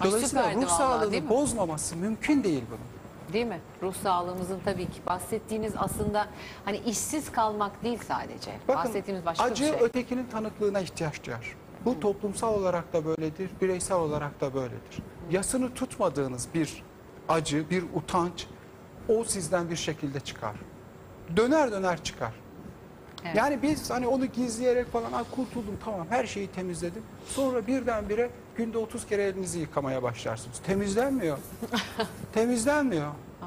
Ay, 0.00 0.08
Dolayısıyla 0.10 0.44
süperdi 0.44 0.64
ruh 0.64 0.70
sağlığını 0.70 1.10
mi? 1.20 1.28
bozmaması 1.28 1.96
mümkün 1.96 2.44
değil 2.44 2.64
bunun. 2.70 2.98
Değil 3.32 3.46
mi? 3.46 3.60
Ruh 3.82 3.94
sağlığımızın 4.02 4.60
tabii 4.64 4.86
ki 4.86 5.00
bahsettiğiniz 5.06 5.72
aslında 5.76 6.26
hani 6.64 6.76
işsiz 6.76 7.32
kalmak 7.32 7.84
değil 7.84 7.98
sadece. 8.08 8.50
Bakın 8.68 8.84
bahsettiğimiz 8.84 9.26
başka 9.26 9.44
acı 9.44 9.64
bir 9.64 9.68
şey. 9.78 9.86
ötekinin 9.86 10.26
tanıklığına 10.26 10.80
ihtiyaç 10.80 11.24
duyar. 11.26 11.56
Bu 11.84 12.00
toplumsal 12.00 12.54
olarak 12.54 12.92
da 12.92 13.04
böyledir, 13.04 13.50
bireysel 13.60 13.96
olarak 13.96 14.40
da 14.40 14.54
böyledir. 14.54 14.98
Yasını 15.30 15.74
tutmadığınız 15.74 16.48
bir 16.54 16.82
acı, 17.28 17.70
bir 17.70 17.84
utanç 17.94 18.46
o 19.08 19.24
sizden 19.24 19.70
bir 19.70 19.76
şekilde 19.76 20.20
çıkar. 20.20 20.54
Döner 21.36 21.72
döner 21.72 22.04
çıkar. 22.04 22.32
Evet. 23.24 23.36
Yani 23.36 23.62
biz 23.62 23.90
hani 23.90 24.06
onu 24.06 24.26
gizleyerek 24.26 24.92
falan 24.92 25.12
"Ay 25.12 25.24
kurtuldum 25.30 25.78
tamam 25.84 26.06
her 26.10 26.26
şeyi 26.26 26.46
temizledim. 26.48 27.02
Sonra 27.26 27.66
birdenbire 27.66 28.30
günde 28.56 28.78
30 28.78 29.06
kere 29.06 29.22
elinizi 29.22 29.58
yıkamaya 29.58 30.02
başlarsınız. 30.02 30.58
Temizlenmiyor. 30.58 31.38
Temizlenmiyor. 32.34 33.06
Aa, 33.42 33.46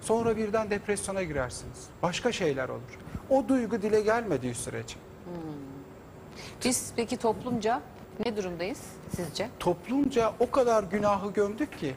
Sonra 0.00 0.36
birden 0.36 0.70
depresyona 0.70 1.22
girersiniz. 1.22 1.86
Başka 2.02 2.32
şeyler 2.32 2.68
olur. 2.68 2.98
O 3.30 3.48
duygu 3.48 3.82
dile 3.82 4.00
gelmediği 4.00 4.54
sürece. 4.54 4.96
Biz 6.64 6.92
peki 6.96 7.16
toplumca 7.16 7.80
ne 8.26 8.36
durumdayız 8.36 8.80
sizce? 9.16 9.48
Toplumca 9.58 10.32
o 10.40 10.50
kadar 10.50 10.82
günahı 10.84 11.32
gömdük 11.32 11.78
ki 11.78 11.94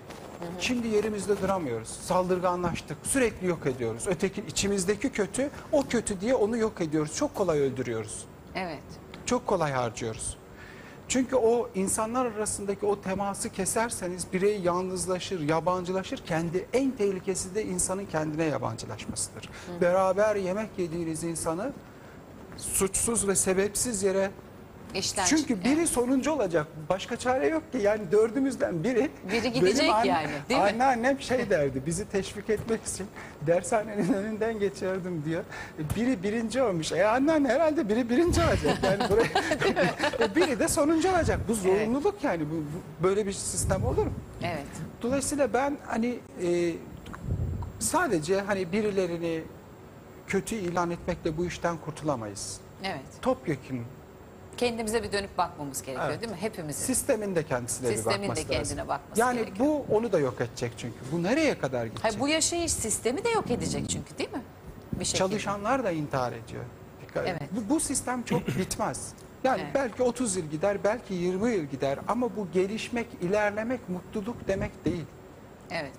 şimdi 0.59 0.87
yerimizde 0.87 1.41
duramıyoruz. 1.41 1.87
Saldırganlaştık. 1.87 2.97
Sürekli 3.03 3.47
yok 3.47 3.65
ediyoruz. 3.65 4.03
Öteki 4.07 4.43
içimizdeki 4.47 5.09
kötü 5.09 5.49
o 5.71 5.83
kötü 5.83 6.21
diye 6.21 6.35
onu 6.35 6.57
yok 6.57 6.81
ediyoruz. 6.81 7.15
Çok 7.15 7.35
kolay 7.35 7.59
öldürüyoruz. 7.59 8.25
Evet. 8.55 8.83
Çok 9.25 9.47
kolay 9.47 9.71
harcıyoruz. 9.71 10.37
Çünkü 11.07 11.35
o 11.35 11.69
insanlar 11.75 12.25
arasındaki 12.25 12.85
o 12.85 13.01
teması 13.01 13.49
keserseniz 13.49 14.33
birey 14.33 14.61
yalnızlaşır, 14.61 15.39
yabancılaşır. 15.39 16.17
Kendi 16.17 16.67
en 16.73 16.91
tehlikesi 16.91 17.55
de 17.55 17.65
insanın 17.65 18.05
kendine 18.05 18.43
yabancılaşmasıdır. 18.43 19.49
Beraber 19.81 20.35
yemek 20.35 20.69
yediğiniz 20.77 21.23
insanı 21.23 21.73
suçsuz 22.57 23.27
ve 23.27 23.35
sebepsiz 23.35 24.03
yere 24.03 24.31
İşten 24.95 25.25
çünkü 25.25 25.63
biri 25.63 25.87
sonuncu 25.87 26.31
olacak. 26.31 26.67
Başka 26.89 27.17
çare 27.17 27.47
yok 27.47 27.71
ki. 27.71 27.77
Yani 27.77 28.11
dördümüzden 28.11 28.83
biri. 28.83 29.09
Biri 29.31 29.51
gidecek 29.53 29.81
Benim 29.81 29.93
anne- 29.93 30.07
yani, 30.07 30.27
değil 30.49 30.59
mi? 30.61 30.65
Anneannem 30.67 31.21
şey 31.21 31.49
derdi. 31.49 31.81
Bizi 31.85 32.09
teşvik 32.09 32.49
etmek 32.49 32.83
için 32.83 33.07
dershanenin 33.47 34.13
önünden 34.13 34.59
geçerdim 34.59 35.23
diyor. 35.25 35.43
Biri 35.95 36.23
birinci 36.23 36.61
olmuş. 36.61 36.91
E 36.91 37.05
anneanne 37.07 37.47
herhalde 37.49 37.89
biri 37.89 38.09
birinci 38.09 38.41
olacak. 38.41 38.77
Yani 38.83 39.03
buraya, 39.09 40.35
biri 40.35 40.59
de 40.59 40.67
sonuncu 40.67 41.09
olacak. 41.09 41.39
Bu 41.47 41.53
zorunluluk 41.53 42.23
yani. 42.23 42.43
Bu, 42.49 42.55
bu- 42.55 43.03
böyle 43.07 43.25
bir 43.27 43.33
sistem 43.33 43.85
olur 43.85 44.05
mu? 44.05 44.13
Evet. 44.43 44.65
Dolayısıyla 45.01 45.53
ben 45.53 45.77
hani 45.85 46.19
e, 46.43 46.73
sadece 47.79 48.41
hani 48.41 48.71
birilerini 48.71 49.41
kötü 50.27 50.55
ilan 50.55 50.91
etmekle 50.91 51.37
bu 51.37 51.45
işten 51.45 51.77
kurtulamayız. 51.77 52.59
Evet. 52.83 53.01
Topyekun 53.21 53.79
Kendimize 54.57 55.03
bir 55.03 55.11
dönüp 55.11 55.37
bakmamız 55.37 55.81
gerekiyor 55.81 56.09
Evet. 56.09 56.21
değil 56.21 56.31
mi? 56.31 56.37
Hepimizin. 56.41 56.85
Sistemin 56.85 57.35
de 57.35 57.43
kendisine 57.45 57.87
Sistemin 57.87 58.17
bir 58.17 58.23
de 58.23 58.29
bakması 58.29 58.47
kendine 58.47 58.77
lazım. 58.77 58.87
bakması 58.87 59.21
yani 59.21 59.37
gerekiyor. 59.39 59.67
bu 59.67 59.85
onu 59.95 60.11
da 60.11 60.19
yok 60.19 60.41
edecek 60.41 60.71
çünkü. 60.77 60.95
Bu 61.11 61.23
nereye 61.23 61.57
kadar 61.57 61.85
gidecek? 61.85 62.03
Hayır, 62.03 62.19
bu 62.19 62.27
yaşayış 62.27 62.71
sistemi 62.73 63.23
de 63.23 63.29
yok 63.29 63.51
edecek 63.51 63.89
çünkü 63.89 64.17
değil 64.17 64.31
mi? 64.31 64.41
Bir 64.99 65.05
şekilde. 65.05 65.17
Çalışanlar 65.29 65.83
da 65.83 65.91
intihar 65.91 66.31
ediyor. 66.31 66.63
Dikkat. 67.01 67.27
Evet. 67.27 67.41
Bu, 67.51 67.73
bu 67.75 67.79
sistem 67.79 68.23
çok 68.23 68.47
bitmez. 68.57 69.13
Yani 69.43 69.61
Evet. 69.63 69.71
belki 69.75 70.03
30 70.03 70.35
yıl 70.35 70.45
gider, 70.45 70.83
belki 70.83 71.13
20 71.13 71.51
yıl 71.51 71.63
gider 71.63 71.99
ama 72.07 72.35
bu 72.35 72.47
gelişmek, 72.53 73.07
ilerlemek, 73.21 73.89
mutluluk 73.89 74.47
demek 74.47 74.85
değil. 74.85 75.05
Evet. 75.71 75.91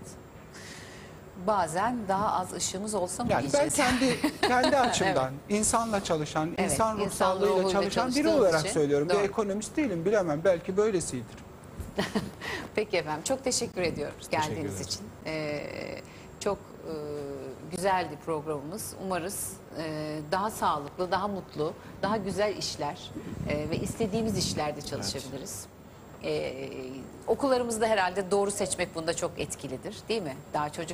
Bazen 1.46 1.98
daha 2.08 2.32
az 2.32 2.52
ışığımız 2.52 2.94
olsa 2.94 3.24
mı 3.24 3.32
Yani 3.32 3.44
ben 3.44 3.60
diyeceğiz? 3.60 3.74
kendi 3.74 4.40
kendi 4.40 4.76
açımdan 4.78 5.32
insanla 5.48 6.04
çalışan, 6.04 6.48
Evet, 6.58 6.72
insan 6.72 6.96
ruh 6.96 7.00
insan 7.04 7.16
sağlığıyla 7.16 7.54
ruhuyla 7.54 7.70
çalışan 7.70 8.14
biri 8.14 8.28
olarak 8.28 8.60
için, 8.60 8.72
söylüyorum. 8.72 9.08
doğru. 9.08 9.18
Bir 9.18 9.24
ekonomist 9.24 9.76
değilim, 9.76 10.04
bilemem. 10.04 10.40
Belki 10.44 10.76
böylesidir. 10.76 11.36
Peki 12.74 12.96
efendim 12.96 13.22
çok 13.24 13.44
teşekkür 13.44 13.82
ediyoruz 13.82 14.28
geldiğiniz 14.30 14.80
için. 14.80 15.00
Ee, 15.26 15.60
çok 16.40 16.58
e, 16.58 16.94
güzeldi 17.76 18.18
programımız. 18.26 18.94
Umarız 19.04 19.52
e, 19.78 20.18
daha 20.32 20.50
sağlıklı, 20.50 21.10
daha 21.10 21.28
mutlu, 21.28 21.72
daha 22.02 22.16
güzel 22.16 22.56
işler 22.56 23.10
e, 23.48 23.70
ve 23.70 23.76
istediğimiz 23.76 24.38
işlerde 24.38 24.82
çalışabiliriz. 24.82 25.66
Ee, 26.24 26.68
okullarımızda 27.26 27.86
herhalde 27.86 28.30
doğru 28.30 28.50
seçmek 28.50 28.94
bunda 28.94 29.14
çok 29.14 29.30
etkilidir 29.40 29.96
değil 30.08 30.22
mi? 30.22 30.36
Daha 30.54 30.70
çocuk 30.70 30.86